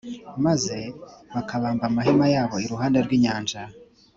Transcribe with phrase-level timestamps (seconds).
[0.45, 0.77] maze
[1.33, 3.61] bakabamba amahema yabo iruhande rw’inyanja.